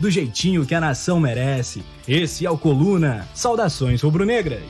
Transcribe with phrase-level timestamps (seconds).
[0.00, 1.84] do jeitinho que a nação merece.
[2.06, 3.26] Esse é o Coluna.
[3.34, 4.62] Saudações rubro-negras.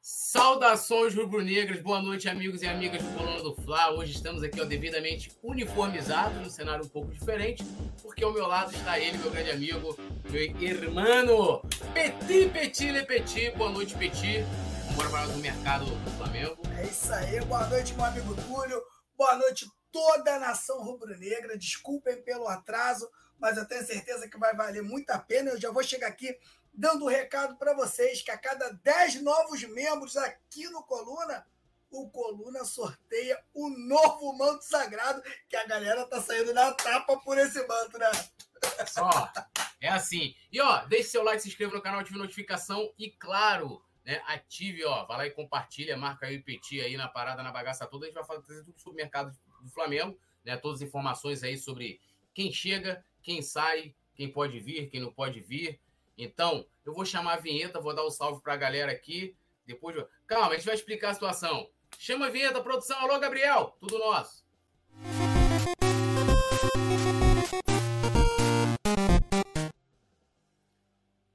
[0.00, 3.92] Saudações rubro-negras, boa noite, amigos e amigas do Coluna do Fla.
[3.92, 7.62] Hoje estamos aqui ó, devidamente uniformizados, num cenário um pouco diferente,
[8.02, 9.94] porque ao meu lado está ele, meu grande amigo,
[10.30, 13.50] meu irmão, Petit Petit Le Petit.
[13.58, 14.42] Boa noite, Petit.
[14.96, 16.56] Bora falar do mercado do Flamengo.
[16.78, 18.80] É isso aí, boa noite, meu amigo Túlio.
[19.18, 21.56] Boa noite, toda a nação rubro-negra.
[21.56, 25.50] Desculpem pelo atraso, mas eu tenho certeza que vai valer muito a pena.
[25.50, 26.36] Eu já vou chegar aqui
[26.72, 31.46] dando um recado para vocês que a cada 10 novos membros aqui no Coluna,
[31.90, 37.36] o Coluna sorteia o novo manto sagrado, que a galera tá saindo na tapa por
[37.36, 38.10] esse manto, né?
[38.86, 39.30] Só,
[39.80, 40.34] é assim.
[40.50, 44.84] E ó, deixe seu like, se inscreva no canal, ative notificação e claro, né, ative,
[44.84, 48.06] ó, vai lá e compartilha, marca aí o Petit aí na parada, na bagaça toda,
[48.06, 51.56] a gente vai fazer tudo sobre o mercado do Flamengo, né, todas as informações aí
[51.56, 52.00] sobre
[52.34, 55.80] quem chega, quem sai, quem pode vir, quem não pode vir,
[56.16, 59.34] então, eu vou chamar a vinheta, vou dar o um salve para a galera aqui.
[59.66, 59.96] Depois,
[60.26, 61.68] calma, a gente vai explicar a situação.
[61.98, 62.98] Chama a vinheta, produção.
[62.98, 64.44] Alô, Gabriel, tudo nosso.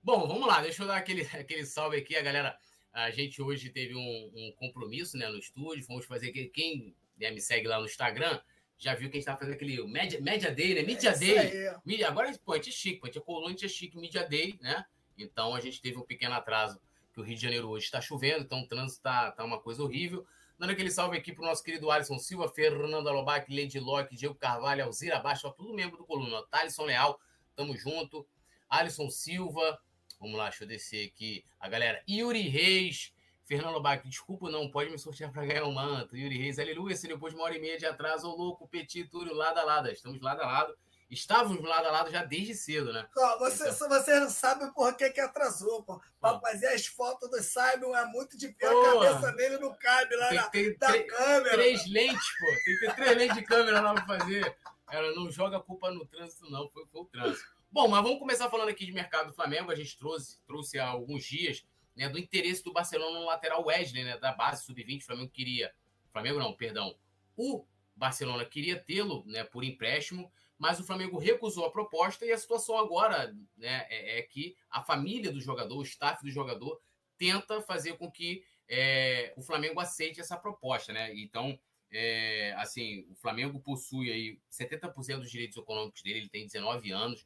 [0.03, 2.57] Bom, vamos lá, deixa eu dar aquele, aquele salve aqui, a galera.
[2.93, 6.31] A gente hoje teve um, um compromisso né, no estúdio, fomos fazer.
[6.31, 8.39] Quem né, me segue lá no Instagram,
[8.77, 10.83] já viu que a gente tá fazendo aquele Media, Media Day, né?
[10.83, 11.75] Media é Day.
[11.83, 13.69] Media, agora, pô, a gente é chique, pô, a gente é colônia, a gente é
[13.69, 14.85] chique, Media Day, né?
[15.17, 16.79] Então a gente teve um pequeno atraso,
[17.11, 19.81] que o Rio de Janeiro hoje está chovendo, então o trânsito tá, tá uma coisa
[19.81, 20.25] horrível.
[20.59, 24.83] Dando aquele salve aqui pro nosso querido Alisson Silva, Fernando Alobac, Lady Locke, Diego Carvalho,
[24.83, 26.43] Alzira Baixo, tudo membro do Coluna.
[26.49, 27.19] Thalisson Leal,
[27.55, 28.27] tamo junto.
[28.69, 29.79] Alisson Silva,
[30.19, 31.43] vamos lá, deixa eu descer aqui.
[31.59, 33.13] A galera, Yuri Reis,
[33.47, 36.17] Fernando Bach, desculpa, não pode me sortear para ganhar o um manto.
[36.17, 39.05] Yuri Reis, aleluia, se depois de uma hora e meia de atraso, ô louco, Petit,
[39.05, 39.89] Túlio, lado a lado.
[39.89, 40.77] Estamos lado a lado.
[41.09, 43.07] Estávamos lado a lado já desde cedo, né?
[43.17, 43.87] Ó, você, então...
[43.87, 46.01] você não sabe por que, que atrasou, pô.
[46.19, 50.13] Pra fazer as fotos do Simon é muito de pé, a cabeça dele não cabe
[50.17, 51.55] lá tem, na, tem, da tem, câmera.
[51.55, 52.45] Três lentes, pô.
[52.45, 54.57] Tem que ter três lentes de câmera lá pra fazer.
[54.91, 56.69] Ela não joga culpa no trânsito, não.
[56.69, 57.47] Foi, foi o trânsito.
[57.71, 59.71] Bom, mas vamos começar falando aqui de mercado do Flamengo.
[59.71, 61.65] A gente trouxe, trouxe há alguns dias
[61.97, 65.01] né, do interesse do Barcelona no lateral Wesley, né, da base sub-20.
[65.01, 65.73] O Flamengo queria.
[66.11, 66.95] Flamengo não, perdão.
[67.35, 67.65] O
[67.95, 72.77] Barcelona queria tê-lo né, por empréstimo, mas o Flamengo recusou a proposta e a situação
[72.77, 76.79] agora né, é, é, que a família do jogador, o staff do jogador,
[77.17, 80.93] tenta fazer com que é, o Flamengo aceite essa proposta.
[80.93, 81.15] Né?
[81.15, 81.59] Então,
[81.91, 87.25] é, assim, o Flamengo possui aí 70% dos direitos econômicos dele, ele tem 19 anos,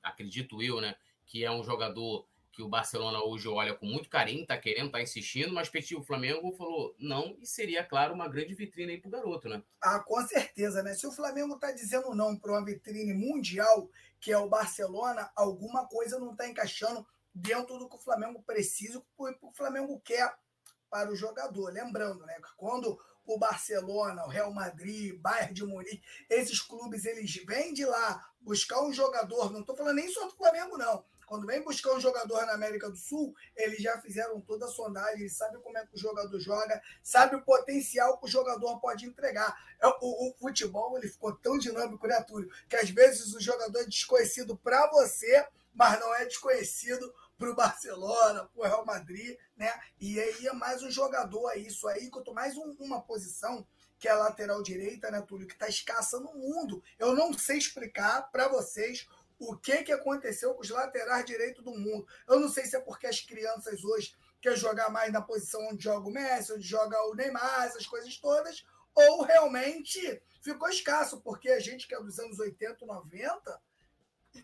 [0.00, 0.94] acredito eu, né,
[1.24, 5.02] que é um jogador que o Barcelona hoje olha com muito carinho, está querendo, está
[5.02, 9.08] insistindo, mas Petit, o Flamengo falou não e seria, claro, uma grande vitrine aí para
[9.08, 9.62] o garoto, né?
[9.78, 10.94] Ah, com certeza, né?
[10.94, 15.86] Se o Flamengo está dizendo não para uma vitrine mundial, que é o Barcelona, alguma
[15.86, 20.34] coisa não está encaixando dentro do que o Flamengo precisa e o Flamengo quer
[20.88, 21.70] para o jogador.
[21.70, 22.36] Lembrando, né?
[22.36, 27.84] Que quando o Barcelona, o Real Madrid, Bayern de Munique, esses clubes eles vêm de
[27.84, 31.92] lá buscar um jogador, não estou falando nem só do Flamengo, não quando vem buscar
[31.92, 35.76] um jogador na América do Sul, eles já fizeram toda a sondagem, eles sabem como
[35.76, 39.54] é que o jogador joga, sabe o potencial que o jogador pode entregar.
[39.80, 42.50] É, o, o futebol ele ficou tão dinâmico, né, Túlio?
[42.68, 47.54] Que às vezes o jogador é desconhecido para você, mas não é desconhecido para o
[47.54, 49.78] Barcelona, para o Real Madrid, né?
[50.00, 53.66] E aí é mais um jogador, é isso aí, quanto mais um, uma posição
[53.98, 56.82] que é a lateral direita, né, Túlio, que está escassa no mundo.
[56.98, 59.08] Eu não sei explicar para vocês
[59.38, 62.06] o que, que aconteceu com os laterais direitos do mundo.
[62.28, 65.82] Eu não sei se é porque as crianças hoje querem jogar mais na posição onde
[65.82, 71.50] joga o Messi, onde joga o Neymar, essas coisas todas, ou realmente ficou escasso, porque
[71.50, 73.60] a gente que é dos anos 80, 90,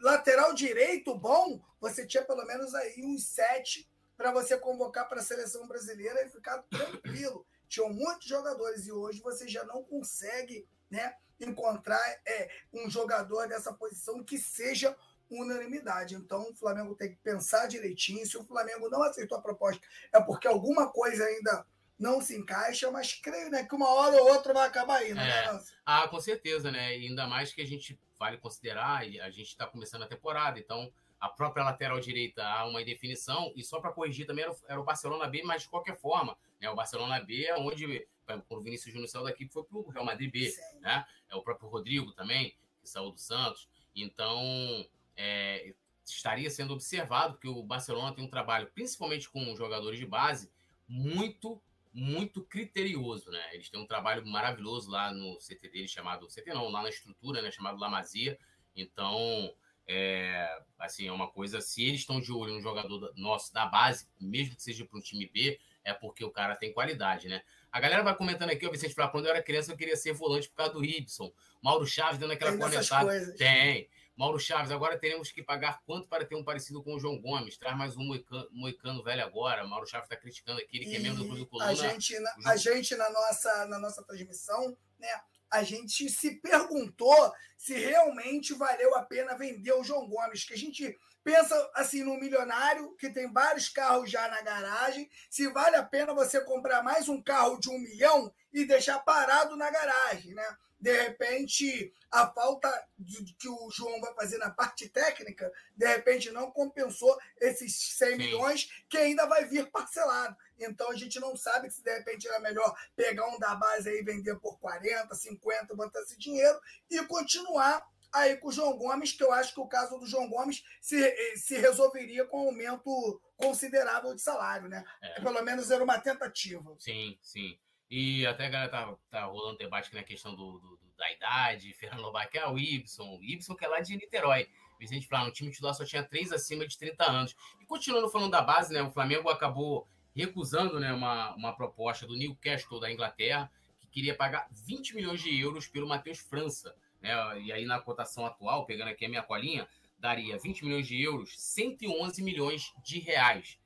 [0.01, 5.25] lateral direito bom, você tinha pelo menos aí uns sete para você convocar para a
[5.25, 7.47] seleção brasileira e ficar tranquilo.
[7.69, 13.73] Tinham muitos jogadores e hoje você já não consegue né, encontrar é, um jogador dessa
[13.73, 14.97] posição que seja
[15.31, 16.15] unanimidade.
[16.15, 18.27] Então, o Flamengo tem que pensar direitinho.
[18.27, 21.67] Se o Flamengo não aceitou a proposta, é porque alguma coisa ainda
[21.99, 25.15] não se encaixa, mas creio né, que uma hora ou outra vai acabar indo.
[25.15, 25.53] Né, é.
[25.53, 25.61] Né?
[25.87, 26.99] Ah, com certeza, né?
[26.99, 30.93] E ainda mais que a gente vale considerar, a gente está começando a temporada, então
[31.21, 34.81] a própria lateral direita há uma indefinição, e só para corrigir também era o, era
[34.81, 36.69] o, Barcelona B, mas de qualquer forma, né?
[36.69, 40.05] O Barcelona B é onde, quando o Vinícius Júnior saiu daqui, foi para o Real
[40.05, 40.81] Madrid B, Sim.
[40.81, 41.05] né?
[41.29, 43.69] É o próprio Rodrigo também, que saiu do Santos.
[43.95, 44.87] Então,
[45.17, 45.75] é,
[46.05, 50.51] estaria sendo observado, porque o Barcelona tem um trabalho, principalmente com jogadores de base,
[50.89, 53.55] muito, muito criterioso, né?
[53.55, 57.43] Eles têm um trabalho maravilhoso lá no CT dele, chamado CT não, lá na estrutura,
[57.43, 57.51] né?
[57.51, 58.39] Chamado Lamazia.
[58.75, 59.55] Então,
[59.87, 64.09] é, assim, é uma coisa, se eles estão de olho no jogador nosso da base,
[64.21, 67.43] mesmo que seja para um time B, é porque o cara tem qualidade, né?
[67.71, 70.13] A galera vai comentando aqui, o Vicente fala, quando eu era criança eu queria ser
[70.13, 71.33] volante por causa do Ibson.
[71.63, 73.35] Mauro Chaves dando aquela conectada.
[73.35, 73.89] Tem.
[74.17, 77.57] Mauro Chaves, agora teremos que pagar quanto para ter um parecido com o João Gomes?
[77.57, 79.67] Traz mais um moicano, moicano velho agora.
[79.67, 81.71] Mauro Chaves está criticando aqui, ele que é membro do Clube do Coluna.
[81.71, 85.09] A gente, na, a gente na, nossa, na nossa transmissão, né?
[85.53, 90.59] A gente se perguntou se realmente valeu a pena vender o João Gomes, que a
[90.59, 95.83] gente pensa assim no milionário que tem vários carros já na garagem, se vale a
[95.85, 100.57] pena você comprar mais um carro de um milhão e deixar parado na garagem, né?
[100.81, 102.69] De repente, a falta
[102.99, 108.11] de, que o João vai fazer na parte técnica, de repente não compensou esses 100
[108.11, 108.17] Sim.
[108.17, 110.37] milhões que ainda vai vir parcelado.
[110.65, 114.03] Então a gente não sabe se de repente era melhor pegar um da base aí
[114.03, 116.59] vender por 40, 50, botar esse dinheiro
[116.91, 120.29] e continuar aí com o João Gomes, que eu acho que o caso do João
[120.29, 124.85] Gomes se, se resolveria com um aumento considerável de salário, né?
[125.03, 125.21] É.
[125.21, 126.77] Pelo menos era uma tentativa.
[126.79, 127.59] Sim, sim.
[127.91, 132.03] E até a galera tá, tá rolando debate na questão do, do, da idade, Fernando
[132.03, 134.49] Lobac, é o Ibson, o Ibson que é lá de Niterói.
[134.79, 137.37] Vicente Flá, no time titular só tinha três acima de 30 anos.
[137.61, 138.83] E continuando falando da base, né?
[138.83, 143.51] O Flamengo acabou recusando né, uma, uma proposta do Newcastle da Inglaterra,
[143.81, 147.41] que queria pagar 20 milhões de euros pelo Matheus França né?
[147.41, 149.69] E aí na cotação atual, pegando aqui a minha colinha,
[149.99, 153.59] daria 20 milhões de euros, 111 milhões de reais.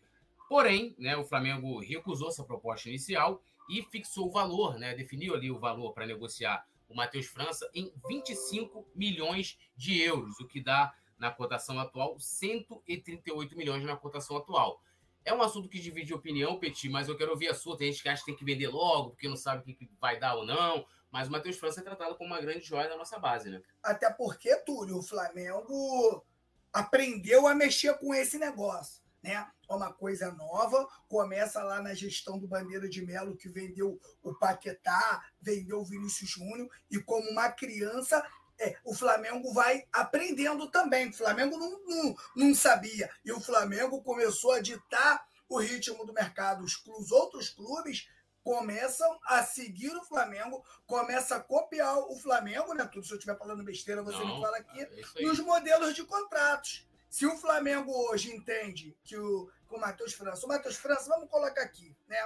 [0.49, 5.51] Porém, né, o Flamengo recusou essa proposta inicial e fixou o valor, né, definiu ali
[5.51, 10.95] o valor para negociar o Matheus França em 25 milhões de euros, o que dá
[11.19, 14.81] na cotação atual 138 milhões na cotação atual.
[15.27, 17.77] É um assunto que divide opinião, Petit, mas eu quero ouvir a sua.
[17.77, 20.21] Tem gente que acha que tem que vender logo, porque não sabe o que vai
[20.21, 20.87] dar ou não.
[21.11, 23.61] Mas o Matheus França é tratado como uma grande joia da nossa base, né?
[23.83, 26.25] Até porque, Túlio, o Flamengo
[26.73, 29.03] aprendeu a mexer com esse negócio.
[29.21, 29.33] Né?
[29.69, 34.33] É uma coisa nova, começa lá na gestão do Bandeira de Melo, que vendeu o
[34.33, 38.25] Paquetá, vendeu o Vinícius Júnior, e como uma criança,
[38.59, 41.09] é, o Flamengo vai aprendendo também.
[41.09, 43.11] O Flamengo não, não, não sabia.
[43.25, 46.65] E o Flamengo começou a ditar o ritmo do mercado.
[46.65, 48.09] Os, os outros clubes
[48.43, 52.89] começam a seguir o Flamengo, começam a copiar o Flamengo, né?
[52.93, 56.05] Tudo se eu estiver falando besteira, você Não, me fala aqui, é nos modelos de
[56.05, 56.87] contratos.
[57.11, 61.29] Se o Flamengo hoje entende que o, que o Matheus França, o Matheus França, vamos
[61.29, 62.19] colocar aqui, né?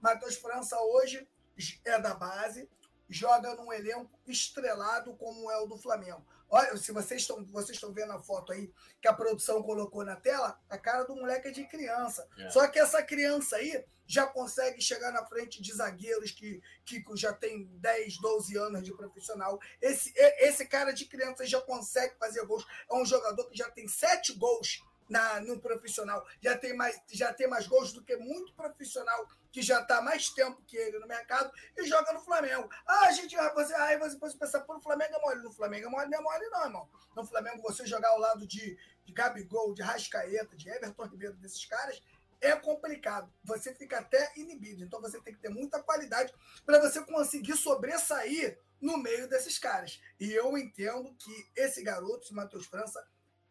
[0.00, 1.28] Matheus França hoje
[1.84, 2.68] é da base,
[3.08, 6.24] joga num elenco estrelado como é o do Flamengo.
[6.50, 10.16] Olha, se vocês estão vocês estão vendo a foto aí que a produção colocou na
[10.16, 12.26] tela, a cara do moleque é de criança.
[12.38, 12.50] É.
[12.50, 17.30] Só que essa criança aí já consegue chegar na frente de zagueiros que, que já
[17.30, 19.60] tem 10, 12 anos de profissional.
[19.82, 22.66] Esse, esse cara de criança já consegue fazer gols.
[22.90, 26.26] É um jogador que já tem sete gols na, no profissional.
[26.40, 30.28] Já tem, mais, já tem mais gols do que muito profissional que já está mais
[30.30, 32.68] tempo que ele no mercado e joga no Flamengo.
[32.86, 35.42] Ah, gente vai você, aí você pode pensar, pô, no Flamengo é mole.
[35.42, 36.88] No Flamengo é mole, não é mole, não, irmão.
[37.16, 41.64] No Flamengo, você jogar ao lado de, de Gabigol, de Rascaeta, de Everton Ribeiro, desses
[41.64, 42.00] caras,
[42.40, 43.32] é complicado.
[43.44, 44.84] Você fica até inibido.
[44.84, 46.32] Então você tem que ter muita qualidade
[46.64, 50.00] para você conseguir sobressair no meio desses caras.
[50.20, 53.04] E eu entendo que esse garoto, o Matheus França,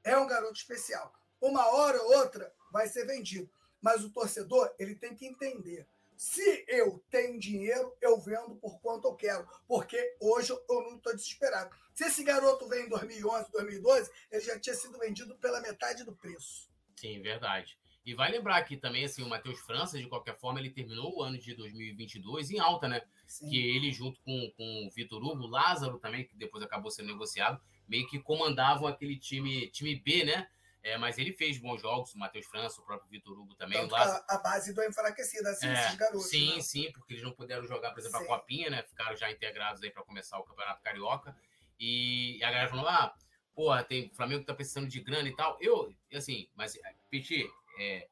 [0.03, 1.13] é um garoto especial.
[1.41, 3.50] Uma hora ou outra vai ser vendido.
[3.82, 5.88] Mas o torcedor, ele tem que entender.
[6.15, 11.15] Se eu tenho dinheiro, eu vendo por quanto eu quero, porque hoje eu não estou
[11.15, 11.75] desesperado.
[11.94, 16.15] Se esse garoto vem em 2011, 2012, ele já tinha sido vendido pela metade do
[16.15, 16.67] preço.
[16.96, 17.77] Sim, verdade.
[18.03, 21.22] E vai lembrar que também, assim, o Matheus França, de qualquer forma, ele terminou o
[21.22, 23.01] ano de 2022 em alta, né?
[23.27, 23.50] Sim.
[23.50, 27.08] Que ele, junto com, com o Vitor Hugo, o Lázaro também, que depois acabou sendo
[27.08, 30.48] negociado, meio que comandavam aquele time, time B, né?
[30.88, 33.77] É, mas ele fez bons jogos, o Matheus França, o próprio Vitor Hugo também.
[33.77, 34.24] Tanto Lázaro...
[34.25, 36.29] a, a, base do enfraquecida, assim, é, esses garotos.
[36.29, 36.62] Sim, né?
[36.62, 38.24] sim, porque eles não puderam jogar, por exemplo, sim.
[38.24, 38.84] a Copinha, né?
[38.84, 41.36] Ficaram já integrados aí para começar o Campeonato Carioca.
[41.77, 43.13] E a galera falou: ah,
[43.53, 45.58] porra, tem Flamengo que tá precisando de grana e tal.
[45.60, 46.79] Eu, assim, mas,
[47.10, 47.46] Peti,
[47.77, 48.08] é,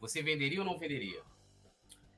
[0.00, 1.22] você venderia ou não venderia?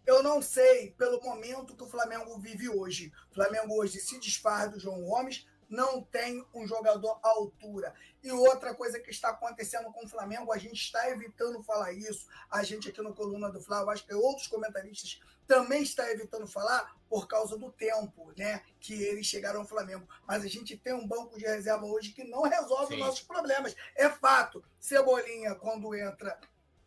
[0.07, 3.13] Eu não sei, pelo momento que o Flamengo vive hoje.
[3.31, 7.95] O Flamengo hoje se desfaz do João Gomes, não tem um jogador à altura.
[8.23, 12.27] E outra coisa que está acontecendo com o Flamengo, a gente está evitando falar isso,
[12.51, 16.95] a gente aqui no Coluna do Flávio, acho que outros comentaristas também está evitando falar
[17.09, 20.07] por causa do tempo, né, que eles chegaram ao Flamengo.
[20.27, 23.01] Mas a gente tem um banco de reserva hoje que não resolve Sim.
[23.01, 23.75] nossos problemas.
[23.97, 24.63] É fato.
[24.79, 26.39] Cebolinha, quando entra,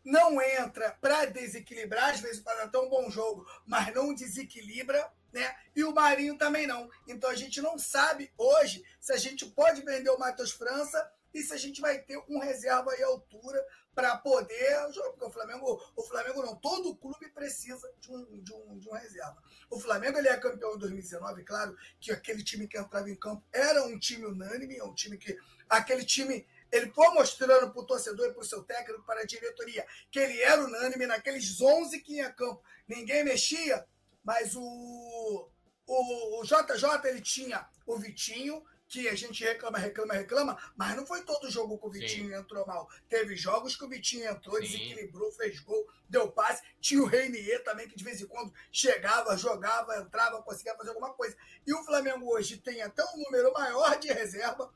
[0.03, 5.55] não entra para desequilibrar, às vezes para ter um bom jogo, mas não desequilibra né?
[5.75, 6.89] E o Marinho também não.
[7.07, 11.41] Então a gente não sabe hoje se a gente pode vender o Matheus França e
[11.41, 14.77] se a gente vai ter um reserva aí à altura para poder.
[15.11, 18.93] Porque o Flamengo, o Flamengo não, todo clube precisa de um, de um, de um
[18.93, 19.37] reserva.
[19.69, 23.43] O Flamengo ele é campeão em 2019, claro que aquele time que entrava em campo
[23.53, 25.37] era um time unânime, é um time que.
[25.69, 29.25] Aquele time ele foi mostrando para o torcedor e para o seu técnico, para a
[29.25, 32.63] diretoria, que ele era unânime naqueles 11 que ia campo.
[32.87, 33.85] Ninguém mexia,
[34.23, 35.49] mas o,
[35.87, 41.05] o, o JJ ele tinha o Vitinho, que a gente reclama, reclama, reclama, mas não
[41.05, 42.35] foi todo jogo que o Vitinho Sim.
[42.35, 42.89] entrou mal.
[43.07, 44.63] Teve jogos que o Vitinho entrou, Sim.
[44.63, 46.61] desequilibrou, fez gol, deu passe.
[46.81, 51.13] Tinha o Reinier também, que de vez em quando chegava, jogava, entrava, conseguia fazer alguma
[51.13, 51.37] coisa.
[51.65, 54.69] E o Flamengo hoje tem até um número maior de reserva,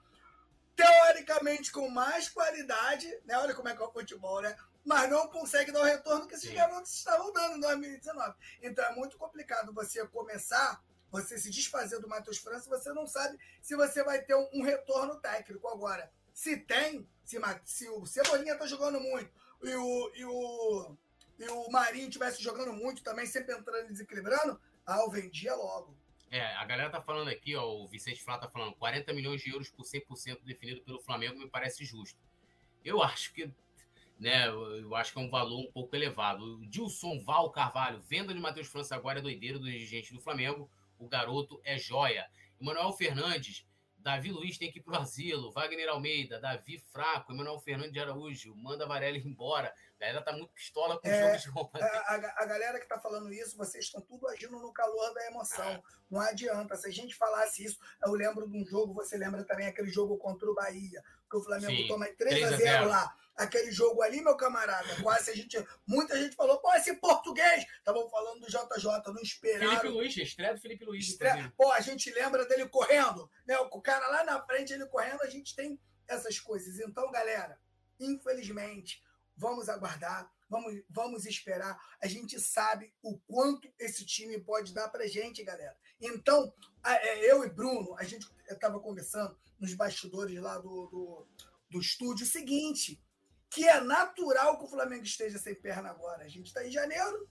[0.75, 3.37] teoricamente com mais qualidade, né?
[3.37, 4.55] Olha como é que é o futebol, né?
[4.85, 6.55] mas não consegue dar o retorno que esses Sim.
[6.55, 8.35] garotos estavam dando em 2019.
[8.61, 13.37] Então é muito complicado você começar, você se desfazer do Matheus França, você não sabe
[13.61, 15.67] se você vai ter um, um retorno técnico.
[15.67, 19.31] Agora, se tem, se, se o Cebolinha está jogando muito
[19.63, 20.95] e o, e o,
[21.39, 25.94] e o Marinho estivesse jogando muito também, sempre entrando e desequilibrando, ah, eu vendia logo.
[26.31, 29.51] É, a galera tá falando aqui, ó, o Vicente Flá tá falando 40 milhões de
[29.51, 32.19] euros por 100% definido pelo Flamengo me parece justo.
[32.83, 33.51] Eu acho que
[34.19, 34.47] né?
[34.47, 36.57] Eu acho que é um valor um pouco elevado.
[36.57, 40.69] O Dilson Val Carvalho, venda de Matheus França agora é doideira do dirigente do Flamengo.
[40.97, 42.25] O garoto é joia.
[42.59, 43.65] Emanuel Fernandes,
[43.97, 45.51] Davi Luiz tem que ir pro asilo.
[45.51, 49.73] Wagner Almeida, Davi Fraco, Emanuel Fernandes de Araújo, manda Varela embora.
[50.05, 52.87] A galera tá muito pistola com é, o jogo de A, a, a, galera que
[52.87, 55.65] tá falando isso, vocês estão tudo agindo no calor da emoção.
[55.65, 55.81] É.
[56.11, 56.75] Não adianta.
[56.75, 60.17] Se a gente falasse isso, eu lembro de um jogo, você lembra também aquele jogo
[60.17, 64.21] contra o Bahia, que o Flamengo Sim, toma 3 a 0 lá aquele jogo ali,
[64.21, 64.95] meu camarada.
[65.01, 65.57] Quase a gente.
[65.85, 67.65] Muita gente falou, pô, esse português.
[67.79, 69.79] Estavam falando do JJ, não esperaram.
[69.79, 71.07] Felipe Luiz, estreia do Felipe Luiz.
[71.07, 73.57] Estreia, pô, a gente lembra dele correndo, né?
[73.59, 76.79] O cara lá na frente, ele correndo, a gente tem essas coisas.
[76.79, 77.59] Então, galera,
[77.99, 79.01] infelizmente,
[79.35, 80.31] vamos aguardar.
[80.47, 81.77] Vamos, vamos esperar.
[82.01, 85.75] A gente sabe o quanto esse time pode dar pra gente, galera.
[85.99, 86.53] Então,
[86.85, 91.27] é, eu e Bruno, a gente estava conversando nos bastidores lá do, do,
[91.69, 93.01] do estúdio o seguinte:
[93.49, 96.23] que é natural que o Flamengo esteja sem perna agora.
[96.23, 97.27] A gente está em janeiro,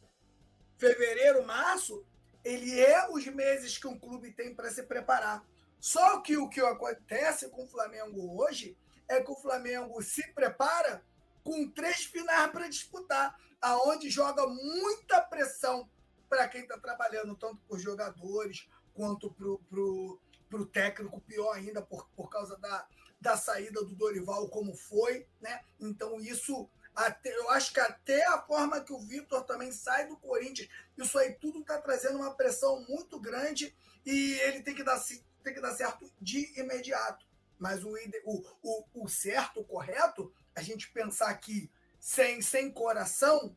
[0.77, 2.05] fevereiro, março,
[2.45, 5.47] ele é os meses que um clube tem para se preparar.
[5.81, 8.77] Só que o que acontece com o Flamengo hoje
[9.09, 11.05] é que o Flamengo se prepara
[11.45, 15.89] com três finais para disputar, aonde joga muita pressão
[16.29, 22.09] para quem está trabalhando, tanto para os jogadores quanto para o técnico, pior ainda por,
[22.17, 22.87] por causa da,
[23.21, 25.63] da saída do Dorival como foi, né?
[25.79, 30.17] Então isso até, eu acho que até a forma que o Vitor também sai do
[30.17, 33.75] Corinthians, isso aí tudo está trazendo uma pressão muito grande
[34.07, 35.03] e ele tem que dar,
[35.43, 37.27] tem que dar certo de imediato.
[37.59, 43.57] Mas o, o, o, o certo, o correto, a gente pensar aqui sem, sem coração,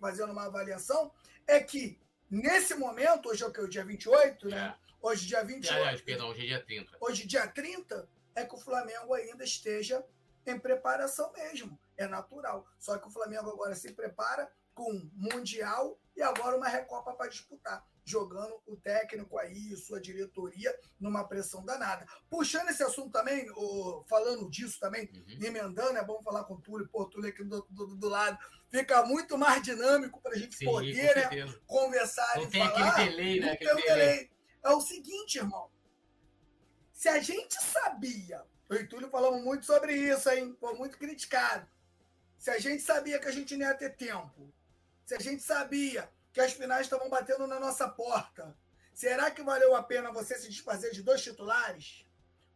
[0.00, 1.10] fazendo uma avaliação,
[1.46, 1.98] é que
[2.30, 3.60] nesse momento, hoje é o que?
[3.60, 4.74] O dia 28, né?
[4.76, 4.88] É.
[5.00, 5.74] Hoje, dia 28.
[5.74, 6.96] Aliás, perdão, hoje é dia 30.
[7.00, 10.04] Hoje, dia 30, é que o Flamengo ainda esteja
[10.46, 11.78] em preparação mesmo.
[11.96, 12.66] É natural.
[12.78, 17.82] Só que o Flamengo agora se prepara com Mundial e agora uma Recopa para disputar.
[18.04, 22.06] Jogando o técnico aí, sua diretoria, numa pressão danada.
[22.28, 23.46] Puxando esse assunto também,
[24.08, 25.46] falando disso também, uhum.
[25.46, 28.38] emendando, é bom falar com o Túlio, pô, Túlio aqui do, do, do lado.
[28.70, 32.88] Fica muito mais dinâmico para a gente Sim, poder né, conversar Não e tem falar.
[32.90, 33.52] aquele delay, né?
[33.52, 34.30] Aquele delay.
[34.64, 35.70] É o seguinte, irmão
[36.98, 40.56] se a gente sabia, eu e Túlio falamos muito sobre isso, hein?
[40.58, 41.64] Foi muito criticado.
[42.36, 44.52] Se a gente sabia que a gente não ia ter tempo,
[45.08, 48.54] se a gente sabia que as finais estavam batendo na nossa porta,
[48.92, 52.04] será que valeu a pena você se desfazer de dois titulares?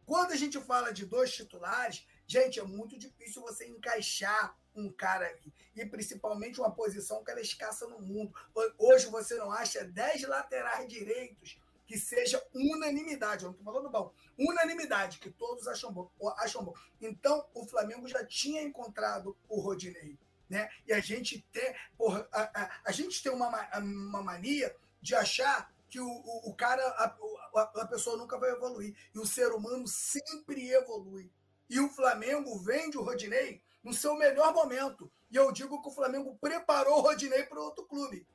[0.05, 5.25] Quando a gente fala de dois titulares, gente, é muito difícil você encaixar um cara
[5.25, 5.51] ali.
[5.75, 8.31] E principalmente uma posição que ela é escassa no mundo.
[8.77, 13.45] Hoje você não acha 10 laterais direitos que seja unanimidade.
[13.45, 14.13] Eu não estou falando bom.
[14.37, 16.75] Unanimidade, que todos acham bom, acham bom.
[17.01, 20.19] Então, o Flamengo já tinha encontrado o Rodinei.
[20.53, 20.69] Né?
[20.85, 25.73] E a gente tem, porra, a, a, a, gente tem uma, uma mania de achar
[25.89, 28.95] que o, o, o cara, a, a pessoa nunca vai evoluir.
[29.15, 31.31] E o ser humano sempre evolui.
[31.67, 35.11] E o Flamengo vende o Rodinei no seu melhor momento.
[35.31, 38.27] E eu digo que o Flamengo preparou o Rodinei para outro clube.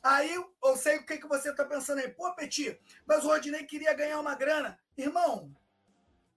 [0.00, 2.08] Aí eu sei o que, que você está pensando aí.
[2.08, 4.78] Pô, Petit, mas o Rodinei queria ganhar uma grana.
[4.96, 5.52] Irmão,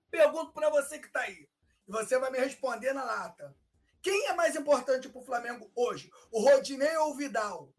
[0.10, 1.48] pergunto para você que está aí.
[1.88, 3.56] E você vai me responder na lata.
[4.02, 6.12] Quem é mais importante para o Flamengo hoje?
[6.32, 7.72] O Rodinei ou o Vidal?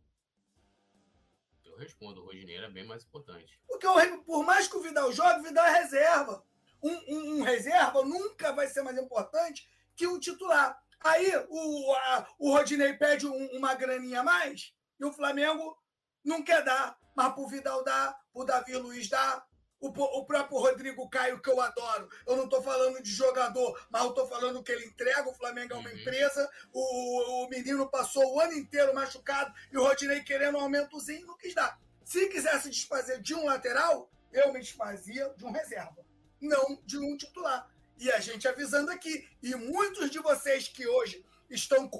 [1.64, 3.60] Eu respondo, o Rodinei era bem mais importante.
[3.66, 3.86] Porque
[4.24, 6.44] por mais que o Vidal jogue, o Vidal é reserva.
[6.82, 10.80] Um, um, um reserva nunca vai ser mais importante que um titular.
[11.00, 15.76] Aí o, a, o Rodinei pede um, uma graninha a mais e o Flamengo
[16.24, 16.96] não quer dar.
[17.16, 19.44] Mas pro Vidal dá, pro Davi Luiz dá,
[19.82, 22.08] o, o próprio Rodrigo Caio, que eu adoro.
[22.24, 25.28] Eu não estou falando de jogador, mas eu estou falando que ele entrega.
[25.28, 25.96] O Flamengo é uma uhum.
[25.96, 26.48] empresa.
[26.72, 31.36] O, o menino passou o ano inteiro machucado e o Rodinei querendo um aumentozinho não
[31.36, 31.80] quis dar.
[32.04, 36.06] Se quisesse desfazer de um lateral, eu me desfazia de um reserva,
[36.40, 37.68] não de um titular.
[37.98, 39.28] E a gente avisando aqui.
[39.42, 41.90] E muitos de vocês que hoje estão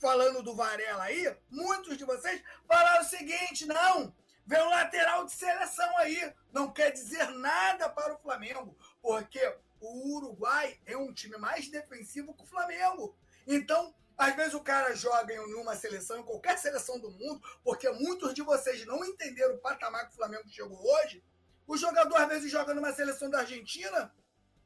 [0.00, 4.14] falando do Varela aí, muitos de vocês falaram o seguinte: não,
[4.48, 6.32] vem um lateral de seleção aí.
[6.50, 9.40] Não quer dizer nada para o Flamengo, porque
[9.78, 13.14] o Uruguai é um time mais defensivo que o Flamengo.
[13.46, 17.90] Então, às vezes o cara joga em uma seleção, em qualquer seleção do mundo, porque
[17.90, 21.22] muitos de vocês não entenderam o patamar que o Flamengo chegou hoje.
[21.66, 24.12] O jogador às vezes joga numa seleção da Argentina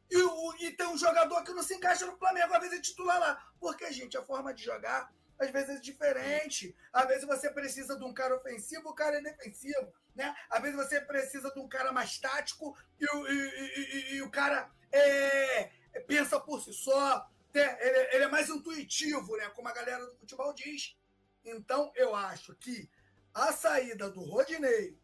[0.08, 2.80] e, o, e tem um jogador que não se encaixa no Flamengo, às vezes é
[2.80, 3.52] titular lá.
[3.58, 5.12] Porque, gente, a forma de jogar
[5.44, 6.76] às vezes é diferente.
[6.92, 9.92] Às vezes você precisa de um cara ofensivo, o cara é defensivo.
[10.14, 10.34] Né?
[10.50, 14.70] Às vezes você precisa de um cara mais tático e, e, e, e o cara
[14.90, 15.70] é,
[16.06, 17.28] pensa por si só.
[17.54, 17.78] Né?
[17.80, 19.48] Ele, ele, é mais intuitivo, né?
[19.50, 20.96] como a galera do futebol diz.
[21.44, 22.88] Então, eu acho que
[23.34, 24.98] a saída do Rodinei,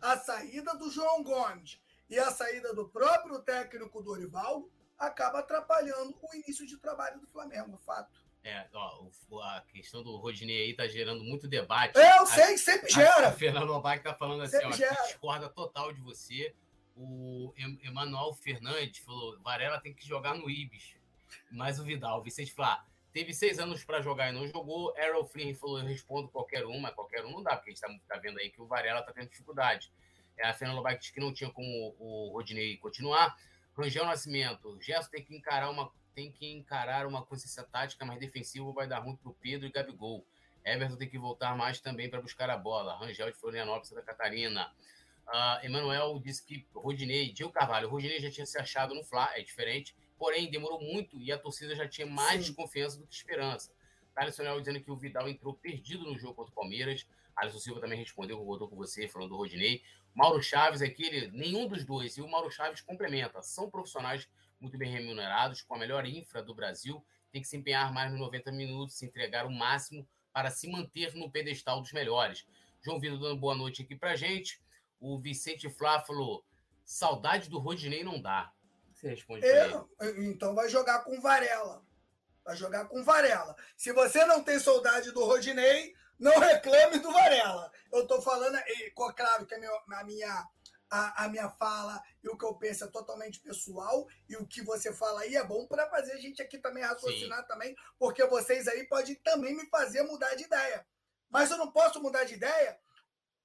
[0.00, 6.34] a saída do João Gomes e a saída do próprio técnico Dorival acaba atrapalhando o
[6.34, 8.23] início de trabalho do Flamengo, fato.
[8.44, 9.08] É, ó,
[9.42, 11.98] a questão do Rodinei aí tá gerando muito debate.
[11.98, 13.30] Eu sei, sempre gera.
[13.30, 15.02] O Fernando Lobac tá falando assim, sempre ó, gera.
[15.06, 16.54] discorda total de você.
[16.94, 17.52] O
[17.82, 20.94] Emanuel Fernandes falou: Varela tem que jogar no Ibis.
[21.50, 24.94] Mas o Vidal, o Vicente Flá, teve seis anos para jogar e não jogou.
[24.96, 27.80] Errol Flynn falou: eu respondo qualquer um, mas qualquer um não dá, porque a gente
[27.80, 29.90] tá, tá vendo aí que o Varela tá tendo dificuldade.
[30.36, 33.36] É, a Fernanda Lobac disse que não tinha como o Rodinei continuar.
[33.76, 38.72] Rangel Nascimento, Gerson tem que encarar uma tem que encarar uma consciência tática mais defensiva,
[38.72, 40.24] vai dar ruim pro Pedro e Gabigol.
[40.64, 42.96] Everton tem que voltar mais também para buscar a bola.
[42.96, 44.72] Rangel de Florianópolis, Santa Catarina.
[45.26, 49.42] Uh, Emanuel disse que Rodinei, Diego Carvalho, Rodinei já tinha se achado no Fla, é
[49.42, 52.38] diferente, porém demorou muito e a torcida já tinha mais Sim.
[52.48, 53.72] desconfiança do que esperança.
[54.14, 57.06] Thales Sonel dizendo que o Vidal entrou perdido no jogo contra o Palmeiras.
[57.34, 59.82] Alisson Silva também respondeu, voltou com você, falando do Rodinei.
[60.14, 63.42] Mauro Chaves aqui, ele, nenhum dos dois, e o Mauro Chaves complementa.
[63.42, 64.28] São profissionais
[64.64, 68.18] muito bem remunerados, com a melhor infra do Brasil, tem que se empenhar mais nos
[68.18, 72.46] 90 minutos, se entregar o máximo para se manter no pedestal dos melhores.
[72.82, 74.60] João Vitor dando boa noite aqui pra gente.
[74.98, 76.44] O Vicente Flá falou:
[76.84, 78.52] saudade do Rodinei não dá.
[78.92, 81.84] Você responde Eu, Então vai jogar com Varela.
[82.44, 83.54] Vai jogar com Varela.
[83.76, 87.70] Se você não tem saudade do Rodinei, não reclame do Varela.
[87.92, 90.48] Eu tô falando, e, claro que a minha, a minha
[90.94, 94.62] a, a, minha fala e o que eu penso é totalmente pessoal e o que
[94.62, 97.48] você fala aí é bom para fazer a gente aqui também raciocinar Sim.
[97.48, 100.86] também, porque vocês aí podem também me fazer mudar de ideia.
[101.28, 102.78] Mas eu não posso mudar de ideia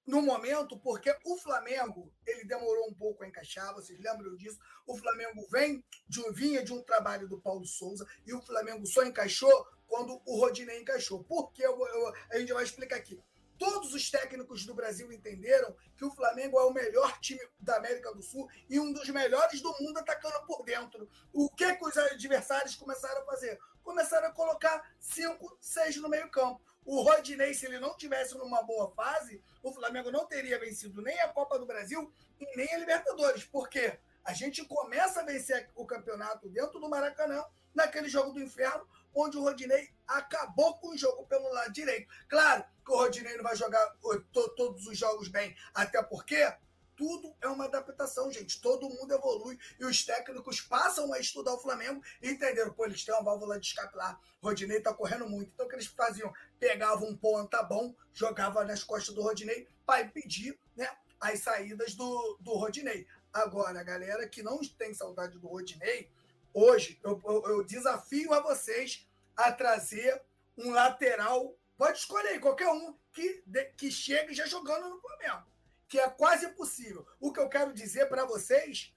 [0.05, 4.59] no momento, porque o Flamengo ele demorou um pouco a encaixar, vocês lembram disso?
[4.85, 9.03] O Flamengo vem de, vinha de um trabalho do Paulo Souza e o Flamengo só
[9.03, 11.23] encaixou quando o Rodinei encaixou.
[11.23, 11.63] Por que?
[11.63, 13.19] Eu, eu, a gente vai explicar aqui.
[13.59, 18.13] Todos os técnicos do Brasil entenderam que o Flamengo é o melhor time da América
[18.15, 21.09] do Sul e um dos melhores do mundo atacando por dentro.
[21.33, 23.59] O que, que os adversários começaram a fazer?
[23.83, 26.61] Começaram a colocar cinco, seis no meio-campo.
[26.85, 31.19] O Rodinei, se ele não tivesse numa boa fase, o Flamengo não teria vencido nem
[31.19, 33.43] a Copa do Brasil e nem a Libertadores.
[33.43, 33.99] Por quê?
[34.23, 37.43] A gente começa a vencer o campeonato dentro do Maracanã,
[37.75, 42.11] naquele jogo do inferno, onde o Rodinei acabou com o jogo pelo lado direito.
[42.27, 43.85] Claro que o Rodinei não vai jogar
[44.31, 46.51] todos os jogos bem, até porque
[46.99, 48.59] tudo é uma adaptação, gente.
[48.59, 53.05] Todo mundo evolui e os técnicos passam a estudar o Flamengo e entenderam, pô, eles
[53.05, 54.19] têm uma válvula de escape lá.
[54.43, 55.49] Rodinei tá correndo muito.
[55.53, 56.33] Então o que eles faziam?
[56.59, 60.89] Pegavam um ponta bom, jogava nas costas do Rodinei para impedir, né,
[61.21, 63.07] as saídas do, do Rodinei.
[63.31, 66.11] Agora, a galera que não tem saudade do Rodinei,
[66.53, 70.21] Hoje, eu, eu, eu desafio a vocês a trazer
[70.57, 73.43] um lateral, pode escolher qualquer um, que,
[73.77, 75.45] que chegue já jogando no Flamengo.
[75.87, 77.05] que é quase impossível.
[77.19, 78.93] O que eu quero dizer para vocês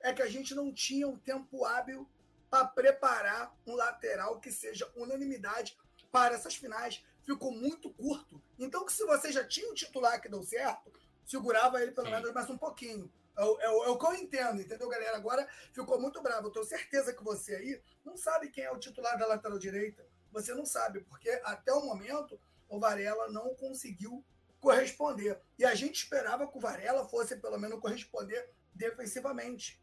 [0.00, 2.08] é que a gente não tinha um tempo hábil
[2.48, 5.76] para preparar um lateral que seja unanimidade
[6.12, 7.04] para essas finais.
[7.24, 8.40] Ficou muito curto.
[8.56, 10.92] Então, que se você já tinha um titular que deu certo,
[11.24, 13.10] segurava ele pelo menos mais um pouquinho.
[13.36, 15.16] É o, é, o, é o, que eu entendo, entendeu, galera?
[15.16, 16.48] Agora ficou muito bravo.
[16.48, 20.06] Eu tenho certeza que você aí não sabe quem é o titular da lateral direita.
[20.32, 24.24] Você não sabe, porque até o momento o Varela não conseguiu
[24.60, 25.40] corresponder.
[25.58, 29.80] E a gente esperava que o Varela fosse pelo menos corresponder defensivamente.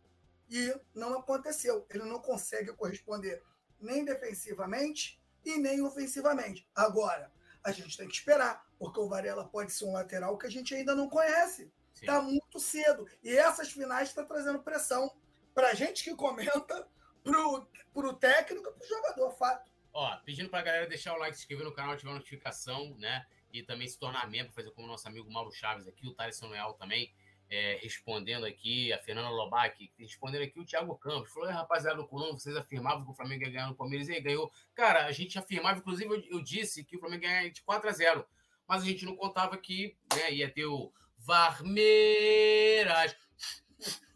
[0.50, 1.86] E não aconteceu.
[1.90, 3.42] Ele não consegue corresponder
[3.80, 6.68] nem defensivamente e nem ofensivamente.
[6.76, 7.32] Agora,
[7.64, 10.74] a gente tem que esperar, porque o Varela pode ser um lateral que a gente
[10.76, 11.72] ainda não conhece.
[11.94, 13.08] Está muito cedo.
[13.24, 15.12] E essas finais estão trazendo pressão
[15.54, 16.88] para a gente que comenta,
[17.24, 19.72] para o técnico e para o jogador, fato.
[19.94, 22.96] Ó, pedindo para a galera deixar o like, se inscrever no canal, ativar a notificação,
[22.98, 23.26] né?
[23.52, 26.42] E também se tornar membro, fazer como o nosso amigo Mauro Chaves aqui, o Thales
[26.42, 27.14] Leal também,
[27.48, 31.32] é, respondendo aqui, a Fernanda Lobac, respondendo aqui o Thiago Campos.
[31.32, 34.22] Falou, rapaziada do Colombo, vocês afirmavam que o Flamengo ia ganhar no Palmeiras e aí
[34.22, 34.52] ganhou.
[34.74, 37.88] Cara, a gente afirmava, inclusive eu, eu disse que o Flamengo ia ganhar de 4
[37.88, 38.26] a 0
[38.68, 40.92] mas a gente não contava que né, ia ter o
[41.24, 43.16] Varmeiras.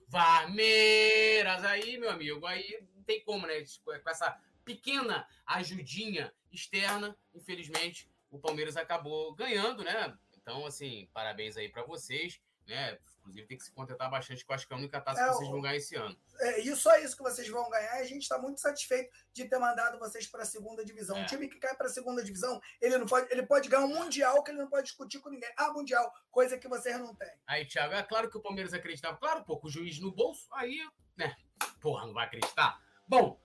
[0.08, 1.63] Varmeiras.
[1.63, 3.63] Aí, meu amigo, aí não tem como, né?
[3.84, 10.17] Com essa pequena ajudinha externa, infelizmente, o Palmeiras acabou ganhando, né?
[10.36, 12.98] Então, assim, parabéns aí para vocês né?
[13.28, 15.28] Inclusive tem que se contentar bastante, que eu acho que é a única taça é,
[15.28, 16.18] que vocês vão ganhar esse ano.
[16.40, 19.60] É, e só isso que vocês vão ganhar, a gente está muito satisfeito de ter
[19.60, 21.18] mandado vocês para a segunda divisão.
[21.18, 21.22] É.
[21.22, 23.94] Um time que cai para a segunda divisão, ele não pode, ele pode ganhar um
[23.94, 25.50] mundial que ele não pode discutir com ninguém.
[25.58, 27.34] Ah, mundial, coisa que vocês não têm.
[27.46, 30.48] Aí, Thiago, é claro que o Palmeiras acreditava, claro, pô, com o juiz no bolso,
[30.54, 30.80] aí,
[31.18, 31.36] né?
[31.82, 32.82] Porra, não vai acreditar.
[33.06, 33.38] Bom,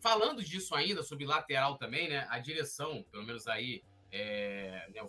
[0.00, 2.26] falando disso ainda, sobre lateral também, né?
[2.28, 5.08] A direção, pelo menos aí, é, né,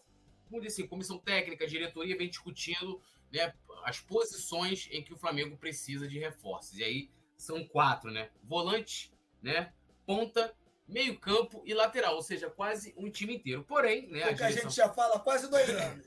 [0.50, 6.08] dizer assim, comissão técnica, diretoria vem discutindo né, as posições em que o Flamengo precisa
[6.08, 6.78] de reforços.
[6.78, 8.30] E aí são quatro, né?
[8.44, 9.74] Volante, né?
[10.06, 10.54] Ponta,
[10.88, 13.64] meio campo e lateral, ou seja, quase um time inteiro.
[13.64, 14.24] Porém, né?
[14.24, 14.46] a, direção...
[14.46, 16.06] a gente já fala quase dois anos.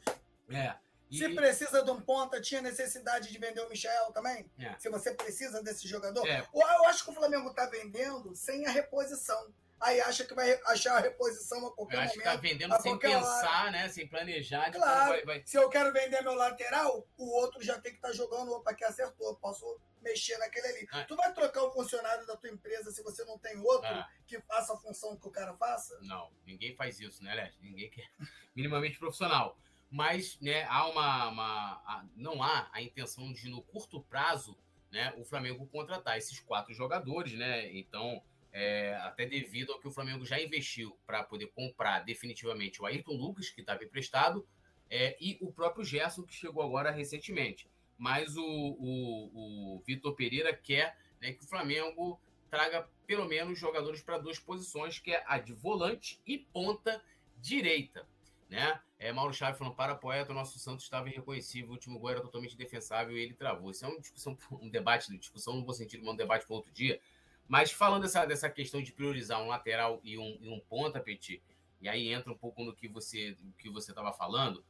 [0.51, 0.77] é.
[1.11, 1.19] E...
[1.19, 4.51] Se precisa de um ponta, tinha necessidade de vender o Michel também?
[4.59, 4.77] É.
[4.79, 6.27] Se você precisa desse jogador?
[6.27, 6.45] É.
[6.53, 9.53] Eu acho que o Flamengo está vendendo sem a reposição
[9.85, 12.11] aí acha que vai achar a reposição a qualquer momento.
[12.11, 13.71] Acho que tá vendendo sem pensar, hora.
[13.71, 13.89] né?
[13.89, 14.73] Sem planejar.
[14.73, 15.11] Claro.
[15.11, 15.43] Vai, vai...
[15.45, 18.75] Se eu quero vender meu lateral, o outro já tem que estar tá jogando, opa,
[18.75, 20.89] que acertou, posso mexer naquele ali.
[20.91, 21.05] Ah.
[21.05, 24.09] Tu vai trocar o funcionário da tua empresa se você não tem outro ah.
[24.27, 25.99] que faça a função que o cara faça?
[26.03, 27.63] Não, ninguém faz isso, né, Leste?
[27.63, 28.09] Ninguém quer
[28.57, 29.59] minimamente profissional.
[29.91, 34.59] Mas, né, há uma, uma, não há a intenção de no curto prazo,
[34.91, 37.73] né, o Flamengo contratar esses quatro jogadores, né?
[37.73, 38.23] Então,
[38.55, 43.17] é, até devido ao que o Flamengo já investiu para poder comprar definitivamente o Ayrton
[43.17, 44.47] Lucas, que estava emprestado,
[44.89, 47.69] é, e o próprio Gerson, que chegou agora recentemente.
[47.99, 54.01] Mas o, o, o Vitor Pereira quer né, que o Flamengo traga pelo menos jogadores
[54.01, 57.03] para duas posições, que é a de volante e ponta
[57.41, 58.07] direita.
[58.49, 58.81] Né?
[59.01, 62.21] É, Mauro Chaves falando, para poeta, o nosso Santos estava irreconhecível, o último gol era
[62.21, 63.73] totalmente defensável e ele travou.
[63.73, 66.71] Isso é uma discussão, um debate, discussão no bom sentido, mas um debate para outro
[66.71, 67.01] dia.
[67.47, 71.43] Mas falando dessa, dessa questão de priorizar um lateral e um, e um ponta, Petit,
[71.81, 74.65] e aí entra um pouco no que você que você estava falando.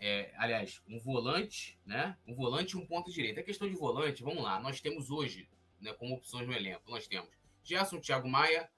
[0.00, 2.16] É, aliás, um volante, né?
[2.26, 3.38] Um volante e um ponta direito.
[3.38, 4.58] A questão de volante, vamos lá.
[4.58, 5.48] Nós temos hoje,
[5.80, 7.28] né, como opções no elenco, nós temos
[7.62, 8.68] Gerson, Thiago Maia,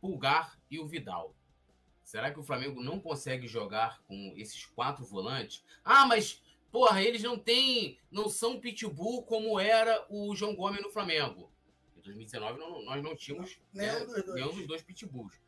[0.00, 1.34] Pulgar e o Vidal.
[2.02, 5.64] Será que o Flamengo não consegue jogar com esses quatro volantes?
[5.84, 10.90] Ah, mas porra, eles não têm, não são pitbull como era o João Gomes no
[10.90, 11.51] Flamengo.
[12.02, 15.40] Em 2019 não, nós não tínhamos nenhum, né, dos nenhum dos dois pitbulls.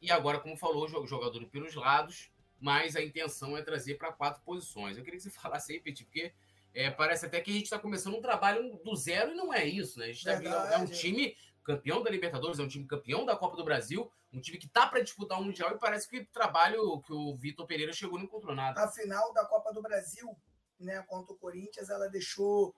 [0.00, 4.96] E agora, como falou, jogador pelos lados, mas a intenção é trazer para quatro posições.
[4.96, 6.32] Eu queria que você falasse aí, Petit, porque
[6.72, 9.64] é, parece até que a gente está começando um trabalho do zero e não é
[9.66, 10.06] isso, né?
[10.06, 13.56] A gente tá é um time campeão da Libertadores, é um time campeão da Copa
[13.56, 16.26] do Brasil, um time que tá para disputar o um Mundial e parece que o
[16.26, 18.82] trabalho que o Vitor Pereira chegou não encontrou nada.
[18.82, 20.34] A final da Copa do Brasil,
[20.78, 22.74] né, contra o Corinthians, ela deixou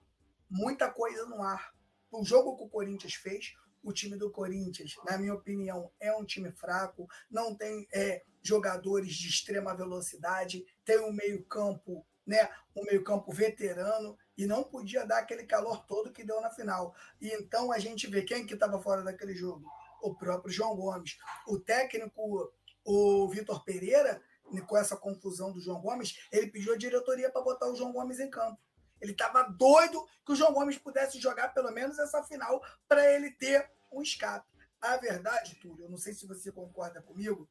[0.49, 1.73] muita coisa no ar
[2.13, 6.23] o jogo que o Corinthians fez, o time do Corinthians, na minha opinião, é um
[6.23, 13.31] time fraco, não tem é, jogadores de extrema velocidade, tem um meio-campo, né, um meio-campo
[13.31, 16.95] veterano e não podia dar aquele calor todo que deu na final.
[17.19, 19.69] E então a gente vê quem que estava fora daquele jogo,
[20.01, 22.53] o próprio João Gomes, o técnico,
[22.85, 24.21] o Vitor Pereira,
[24.67, 28.19] com essa confusão do João Gomes, ele pediu a diretoria para botar o João Gomes
[28.19, 28.59] em campo.
[29.03, 33.29] Ele estava doido que o João Gomes pudesse jogar pelo menos essa final para ele
[33.31, 34.47] ter um escape.
[34.81, 37.47] A verdade, Túlio, eu não sei se você concorda comigo,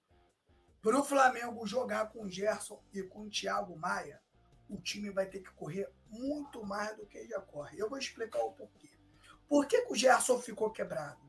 [0.81, 4.21] para o Flamengo jogar com o Gerson e com o Thiago Maia,
[4.67, 7.79] o time vai ter que correr muito mais do que já corre.
[7.79, 8.91] Eu vou explicar o porquê.
[9.47, 11.21] Por que, que o Gerson ficou quebrado?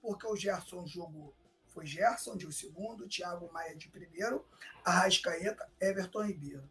[0.00, 1.36] Porque o Gerson jogou.
[1.66, 4.44] Foi Gerson de segundo, Thiago Maia de primeiro,
[4.82, 6.68] Arrascaeta, Everton Ribeiro.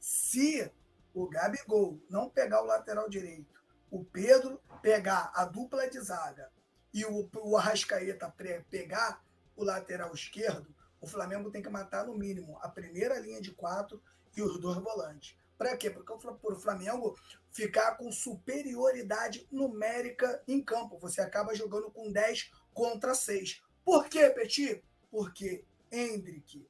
[0.00, 0.70] Se
[1.14, 6.50] o Gabigol não pegar o lateral direito, o Pedro pegar a dupla de zaga
[6.92, 8.34] e o, o Arrascaeta
[8.70, 9.22] pegar
[9.56, 14.02] o lateral esquerdo, o Flamengo tem que matar no mínimo a primeira linha de quatro
[14.36, 15.36] e os dois volantes.
[15.58, 15.90] Para quê?
[15.90, 17.16] Porque o Flamengo
[17.50, 20.98] ficar com superioridade numérica em campo.
[20.98, 23.62] Você acaba jogando com 10 contra 6.
[23.84, 24.82] Por quê, Petit?
[25.10, 26.66] Porque Hendrick,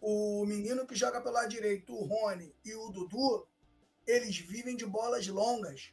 [0.00, 3.46] o menino que joga pelo lado direito, o Rony e o Dudu,
[4.06, 5.92] eles vivem de bolas longas.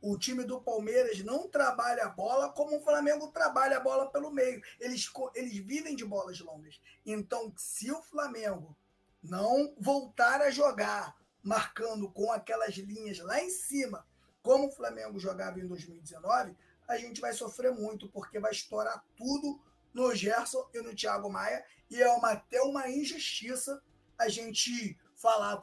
[0.00, 4.30] O time do Palmeiras não trabalha a bola como o Flamengo trabalha a bola pelo
[4.30, 4.62] meio.
[4.78, 6.80] Eles, eles vivem de bolas longas.
[7.04, 8.76] Então, se o Flamengo
[9.22, 14.06] não voltar a jogar marcando com aquelas linhas lá em cima,
[14.42, 16.56] como o Flamengo jogava em 2019,
[16.88, 19.60] a gente vai sofrer muito, porque vai estourar tudo
[19.92, 23.82] no Gerson e no Thiago Maia, e é uma, até uma injustiça
[24.18, 25.60] a gente falar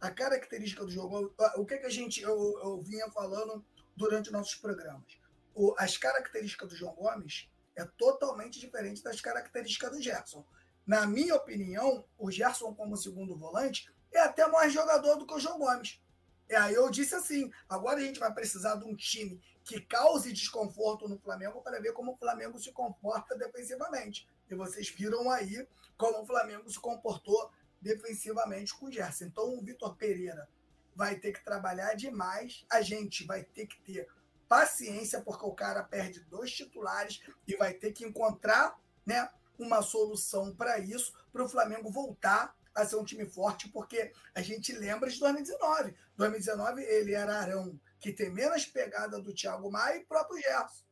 [0.00, 1.34] a característica do jogo.
[1.56, 3.64] O que, que a gente eu, eu vinha falando
[3.96, 5.18] durante nossos programas?
[5.54, 10.44] O, as características do João Gomes é totalmente diferente das características do Gerson.
[10.86, 15.40] Na minha opinião, o Gerson, como segundo volante, é até mais jogador do que o
[15.40, 16.00] João Gomes.
[16.48, 20.32] E aí eu disse assim: agora a gente vai precisar de um time que cause
[20.32, 24.28] desconforto no Flamengo para ver como o Flamengo se comporta defensivamente.
[24.48, 27.50] E vocês viram aí como o Flamengo se comportou
[27.84, 29.26] defensivamente com o Gerson.
[29.26, 30.48] Então o Vitor Pereira
[30.96, 34.08] vai ter que trabalhar demais, a gente vai ter que ter
[34.48, 40.54] paciência, porque o cara perde dois titulares e vai ter que encontrar né, uma solução
[40.54, 45.10] para isso, para o Flamengo voltar a ser um time forte, porque a gente lembra
[45.10, 45.94] de 2019.
[46.16, 50.84] 2019 ele era Arão, que tem menos pegada do Thiago Maia e próprio Gerson.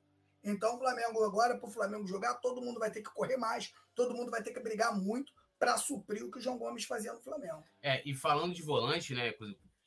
[0.45, 3.73] Então, o Flamengo agora, para o Flamengo jogar, todo mundo vai ter que correr mais,
[3.95, 7.12] todo mundo vai ter que brigar muito para suprir o que o João Gomes fazia
[7.12, 7.62] no Flamengo.
[7.81, 9.33] É, e falando de volante, né,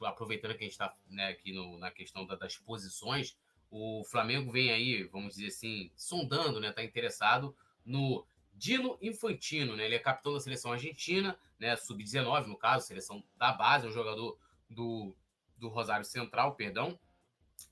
[0.05, 3.37] aproveitando que a gente está né, aqui no, na questão da, das posições,
[3.69, 7.53] o Flamengo vem aí, vamos dizer assim, sondando, né, está interessado
[7.85, 9.83] no Dino Infantino, né?
[9.83, 11.75] Ele é capitão da seleção argentina, né?
[11.75, 15.13] Sub-19, no caso, seleção da base, é um jogador do,
[15.57, 16.97] do Rosário Central, perdão.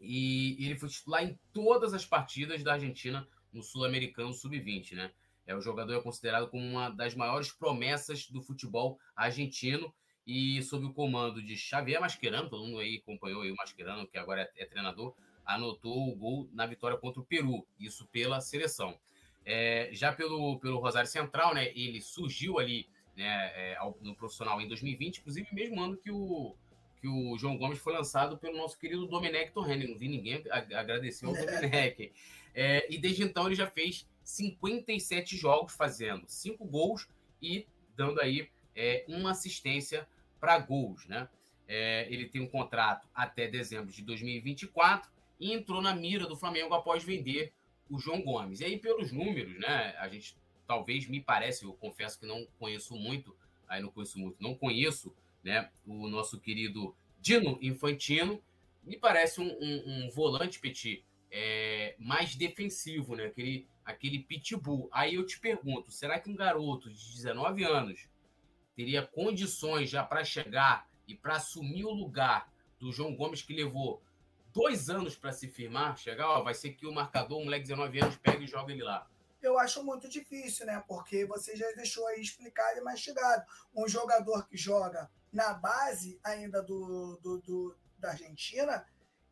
[0.02, 5.14] E, e ele foi titular em todas as partidas da Argentina no Sul-Americano Sub-20, né?
[5.46, 9.94] É, o jogador é considerado como uma das maiores promessas do futebol argentino
[10.26, 14.18] e sob o comando de Xavier Mascherano, todo mundo aí acompanhou aí o Mascherano, que
[14.18, 15.14] agora é, é treinador,
[15.46, 18.98] anotou o gol na vitória contra o Peru, isso pela seleção.
[19.46, 24.68] É, já pelo, pelo Rosário Central, né, ele surgiu ali né, é, no profissional em
[24.68, 26.56] 2020, inclusive mesmo ano que o,
[27.02, 29.88] que o João Gomes foi lançado pelo nosso querido Domenech Torreni.
[29.88, 32.14] Não vi ninguém agradecer ao Domenech.
[32.56, 37.08] É, e desde então ele já fez 57 jogos, fazendo 5 gols
[37.42, 40.08] e dando aí é, uma assistência
[40.40, 41.06] para gols.
[41.08, 41.28] Né?
[41.68, 46.74] É, ele tem um contrato até dezembro de 2024 e entrou na mira do Flamengo
[46.74, 47.54] após vender
[47.90, 48.60] o João Gomes.
[48.60, 49.96] E aí, pelos números, né?
[50.00, 53.36] A gente talvez me parece, eu confesso que não conheço muito,
[53.68, 55.70] aí não conheço muito, não conheço, né?
[55.86, 58.42] O nosso querido Dino Infantino,
[58.84, 61.04] me parece um, um, um volante petit
[61.36, 63.26] é, mais defensivo, né?
[63.26, 64.88] Aquele, aquele pitbull.
[64.92, 68.08] Aí eu te pergunto, será que um garoto de 19 anos
[68.76, 74.04] teria condições já para chegar e para assumir o lugar do João Gomes que levou
[74.54, 77.70] dois anos para se firmar, chegar, ó, vai ser que o marcador, um moleque de
[77.70, 79.10] 19 anos, pega e joga ele lá.
[79.42, 80.84] Eu acho muito difícil, né?
[80.88, 83.44] Porque você já deixou aí explicado e mastigado.
[83.76, 88.86] Um jogador que joga na base ainda do, do, do da Argentina,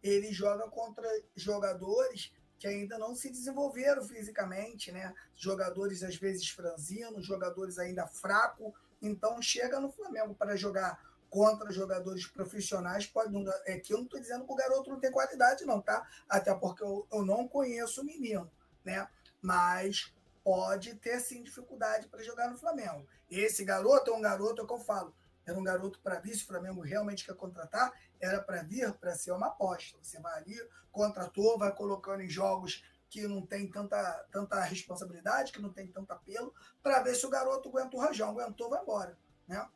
[0.04, 5.14] ele joga contra jogadores que ainda não se desenvolveram fisicamente, né?
[5.36, 8.72] Jogadores às vezes franzinos, jogadores ainda fracos.
[9.02, 11.00] Então chega no Flamengo para jogar
[11.32, 15.00] contra jogadores profissionais pode não, é que eu não estou dizendo que o garoto não
[15.00, 18.52] tem qualidade não tá até porque eu, eu não conheço o menino
[18.84, 19.08] né
[19.42, 24.64] mas pode ter sim dificuldade para jogar no Flamengo esse garoto é um garoto é
[24.66, 27.94] o que eu falo era um garoto para vir se o Flamengo realmente quer contratar
[28.22, 30.56] era para vir para ser uma aposta você vai ali
[30.92, 36.12] contratou vai colocando em jogos que não tem tanta, tanta responsabilidade, que não tem tanto
[36.12, 38.30] apelo, para ver se o garoto aguenta o rajão.
[38.30, 39.20] Aguentou, vai embora.
[39.46, 39.68] Né?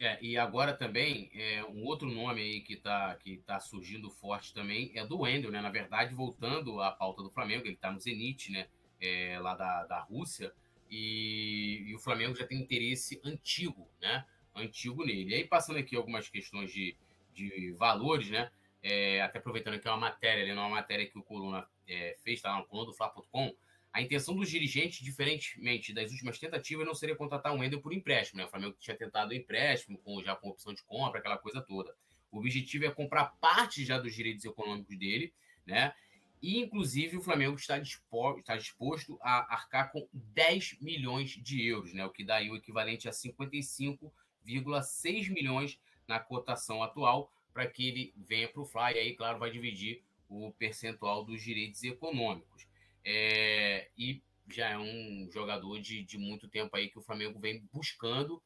[0.00, 4.52] É, e agora também, é, um outro nome aí que está que tá surgindo forte
[4.52, 5.60] também é do Wendel, né?
[5.60, 8.66] Na verdade, voltando à pauta do Flamengo, ele está no Zenit, né?
[9.00, 10.52] É, lá da, da Rússia,
[10.90, 14.26] e, e, o Flamengo já tem interesse antigo, né?
[14.54, 15.30] Antigo nele.
[15.30, 16.96] E aí, passando aqui algumas questões de,
[17.36, 18.50] de valores, né?
[18.82, 22.16] É, até aproveitando que é uma matéria, ali, é uma matéria que o Coluna é,
[22.22, 23.54] fez, tá lá no coluna do Fla.com,
[23.92, 28.38] a intenção dos dirigentes, diferentemente das últimas tentativas, não seria contratar um Wendel por empréstimo.
[28.38, 28.46] Né?
[28.46, 31.96] O Flamengo tinha tentado empréstimo, com, já com opção de compra, aquela coisa toda.
[32.30, 35.32] O objetivo é comprar parte já dos direitos econômicos dele,
[35.64, 35.94] né?
[36.42, 41.94] E, inclusive, o Flamengo está disposto, está disposto a arcar com 10 milhões de euros,
[41.94, 42.04] né?
[42.04, 48.14] O que dá aí o equivalente a 55,6 milhões na cotação atual, para que ele
[48.16, 48.94] venha para o Fly.
[48.94, 52.66] E aí, claro, vai dividir o percentual dos direitos econômicos.
[53.04, 57.66] É, e já é um jogador de, de muito tempo aí que o Flamengo vem
[57.72, 58.42] buscando.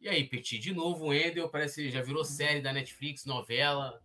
[0.00, 4.00] E aí, Petit, de novo o Endel, parece que já virou série da Netflix, novela.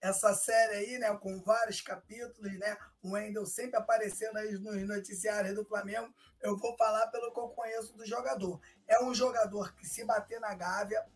[0.00, 5.54] Essa série aí, né, com vários capítulos, né, o Wendel sempre aparecendo aí nos noticiários
[5.54, 6.12] do Flamengo.
[6.40, 8.60] Eu vou falar pelo que eu conheço do jogador.
[8.88, 11.06] É um jogador que, se bater na Gávea,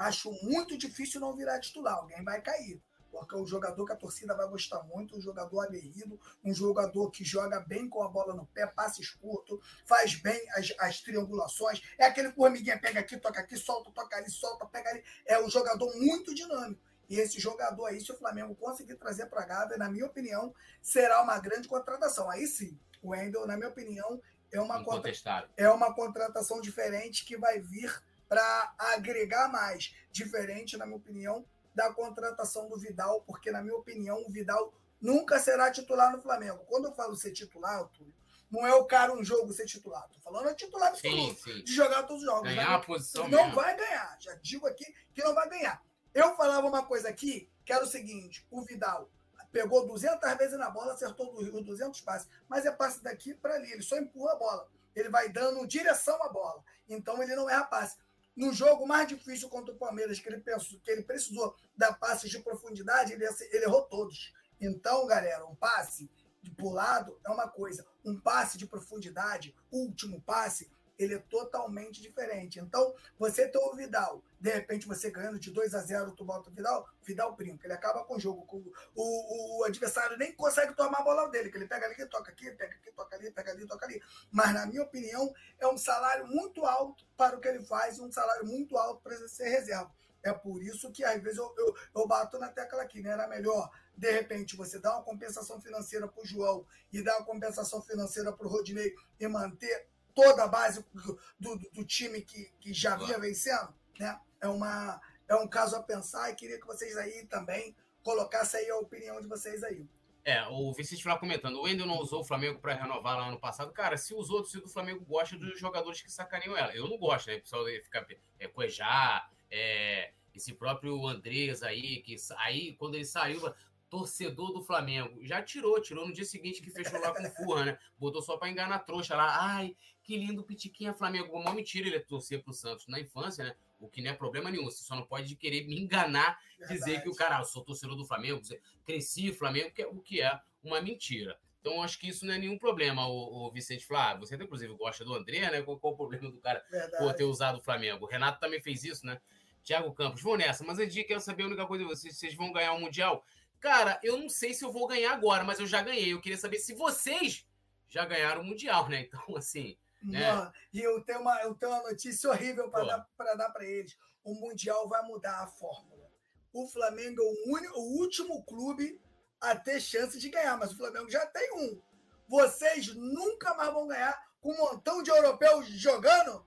[0.00, 1.94] acho muito difícil não virar titular.
[1.94, 2.82] Alguém vai cair.
[3.10, 7.10] Porque é um jogador que a torcida vai gostar muito, um jogador aguerrido, um jogador
[7.10, 11.82] que joga bem com a bola no pé, passes curtos, faz bem as, as triangulações.
[11.98, 15.04] É aquele amiguinho pega aqui, toca aqui, solta, toca ali, solta, pega ali.
[15.26, 16.80] É um jogador muito dinâmico.
[17.08, 20.54] E esse jogador aí, se o Flamengo conseguir trazer para a Gávea, na minha opinião,
[20.80, 22.30] será uma grande contratação.
[22.30, 25.12] Aí sim, o Wendel, na minha opinião, é uma, contra...
[25.56, 29.92] é uma contratação diferente que vai vir para agregar mais.
[30.12, 35.40] Diferente, na minha opinião, da contratação do Vidal, porque, na minha opinião, o Vidal nunca
[35.40, 36.64] será titular no Flamengo.
[36.68, 38.14] Quando eu falo ser titular, Túlio,
[38.48, 40.08] não é o cara um jogo ser titular.
[40.08, 41.64] Tô falando é titular absoluto, sim, sim.
[41.64, 42.48] de jogar todos os jogos.
[42.48, 43.54] Ganhar a posição Não mesmo.
[43.54, 44.16] vai ganhar.
[44.20, 45.82] Já digo aqui que não vai ganhar.
[46.14, 49.10] Eu falava uma coisa aqui, que era o seguinte, o Vidal
[49.52, 53.72] pegou 200 vezes na bola, acertou os 200 passes, mas é passe daqui para ali,
[53.72, 54.68] ele só empurra a bola.
[54.94, 56.62] Ele vai dando direção à bola.
[56.88, 57.96] Então ele não erra passe.
[58.36, 62.30] No jogo mais difícil contra o Palmeiras, que ele, pensou, que ele precisou dar passes
[62.30, 64.32] de profundidade, ele, ele errou todos.
[64.60, 66.10] Então, galera, um passe
[66.42, 72.60] de lado é uma coisa, um passe de profundidade, último passe, ele é totalmente diferente.
[72.60, 76.50] Então, você tem o Vidal, de repente você ganhando de 2 a 0, tu bota
[76.50, 78.46] o Vidal, Vidal brinca, ele acaba com o jogo.
[78.94, 82.50] O, o, adversário nem consegue tomar a bola dele, que ele pega ali, toca aqui,
[82.50, 84.02] pega aqui, toca ali, pega ali, toca ali.
[84.30, 88.12] Mas, na minha opinião, é um salário muito alto para o que ele faz, um
[88.12, 89.90] salário muito alto para ser reserva.
[90.22, 93.10] É por isso que, às vezes, eu, eu, eu bato na tecla aqui, né?
[93.10, 97.24] Era melhor, de repente, você dar uma compensação financeira para o João e dar uma
[97.24, 102.52] compensação financeira para o Rodinei e manter toda a base do, do, do time que,
[102.60, 104.18] que já vinha vencendo, né?
[104.40, 108.70] É, uma, é um caso a pensar e queria que vocês aí também colocassem aí
[108.70, 109.86] a opinião de vocês aí.
[110.24, 113.40] É, o Vicente lá comentando, o Wendel não usou o Flamengo para renovar lá no
[113.40, 113.72] passado.
[113.72, 116.74] Cara, se os outros do Flamengo gostam dos jogadores que sacaneiam ela.
[116.74, 117.36] Eu não gosto, né?
[117.36, 118.06] O pessoal fica
[118.38, 123.40] é, coejar, é, esse próprio Andrés aí, que aí, quando ele saiu,
[123.88, 125.18] torcedor do Flamengo.
[125.24, 127.78] Já tirou, tirou no dia seguinte que fechou lá com o Furran, né?
[127.98, 129.36] Botou só para enganar a trouxa lá.
[129.40, 129.76] Ai,
[130.10, 131.38] que lindo Pitiquinha Flamengo.
[131.38, 133.54] Uma mentira ele é torcer pro Santos na infância, né?
[133.78, 134.64] O que não é problema nenhum.
[134.64, 136.80] Você só não pode querer me enganar, Verdade.
[136.80, 138.42] dizer que o cara, ah, eu sou torcedor do Flamengo,
[138.84, 141.38] cresci Flamengo, que é, o que é uma mentira.
[141.60, 144.16] Então, acho que isso não é nenhum problema, o, o Vicente Flá.
[144.16, 145.62] Você, inclusive, gosta do André, né?
[145.62, 147.04] Qual, qual o problema do cara Verdade.
[147.04, 148.04] por ter usado o Flamengo?
[148.04, 149.20] O Renato também fez isso, né?
[149.62, 152.34] Thiago Campos, vou nessa, mas antes de quero saber a única coisa de vocês, vocês
[152.34, 153.24] vão ganhar o um Mundial?
[153.60, 156.12] Cara, eu não sei se eu vou ganhar agora, mas eu já ganhei.
[156.12, 157.46] Eu queria saber se vocês
[157.88, 159.02] já ganharam o Mundial, né?
[159.02, 159.76] Então, assim.
[160.02, 160.52] Né?
[160.72, 163.96] e eu tenho, uma, eu tenho uma notícia horrível para dar para dar eles.
[164.24, 166.10] O Mundial vai mudar a fórmula.
[166.52, 169.00] O Flamengo é o, único, o último clube
[169.40, 171.80] a ter chance de ganhar, mas o Flamengo já tem um.
[172.28, 176.46] Vocês nunca mais vão ganhar com um montão de europeus jogando?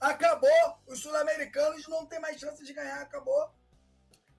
[0.00, 0.78] Acabou.
[0.86, 3.00] Os sul-americanos não têm mais chance de ganhar.
[3.00, 3.50] Acabou.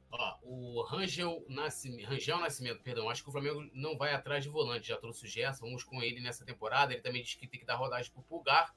[0.10, 4.50] Ó, o Rangel Nascimento, Rangel Nascimento, perdão, acho que o Flamengo não vai atrás de
[4.50, 6.94] volante, já trouxe o Gerson, vamos com ele nessa temporada.
[6.94, 8.74] Ele também disse que tem que dar rodagem pro Pulgar,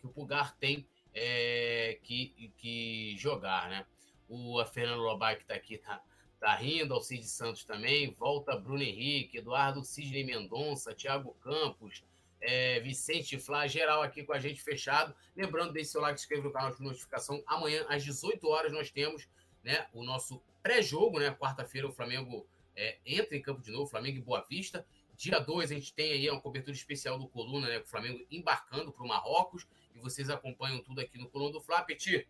[0.00, 3.86] que o Pulgar tem é, que, que jogar, né?
[4.28, 6.02] O Fernando Lobai, que tá aqui, tá,
[6.38, 12.04] tá rindo, Alcide Santos também, volta Bruno Henrique, Eduardo Sidney Mendonça, Thiago Campos,
[12.40, 15.14] é, Vicente Flá, geral aqui com a gente fechado.
[15.34, 17.42] Lembrando, deixe seu like, se inscreva no canal de notificação.
[17.46, 19.26] Amanhã, às 18 horas, nós temos
[19.62, 21.30] né, o nosso pré-jogo, né?
[21.30, 24.84] Quarta-feira o Flamengo é, entra em campo de novo, Flamengo e Boa Vista.
[25.14, 27.78] Dia 2 a gente tem aí uma cobertura especial do Coluna, né?
[27.80, 29.66] O Flamengo embarcando para o Marrocos.
[29.94, 31.82] E vocês acompanham tudo aqui no Coluna do Flá.
[31.82, 32.26] Petit,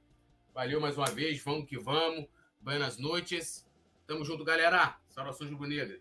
[0.53, 2.27] valeu mais uma vez, vamos que vamos.
[2.61, 3.65] Buenas noites.
[4.05, 4.99] Tamo junto, galera.
[5.09, 6.01] Saudações rubro-negras.